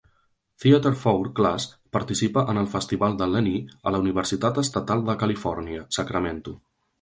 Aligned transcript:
Theatre 0.61 0.91
Four 1.01 1.27
class 1.39 1.67
participa 1.97 2.45
en 2.53 2.61
el 2.61 2.69
Festival 2.71 3.19
de 3.19 3.27
Lenaea 3.35 3.77
a 3.85 3.93
la 3.97 4.01
Universitat 4.05 4.59
Estatal 4.63 5.05
de 5.11 5.17
Califòrnia, 5.25 5.85
Sacramento. 6.01 6.57